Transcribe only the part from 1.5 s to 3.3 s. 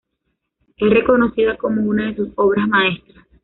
como una de sus obras maestras.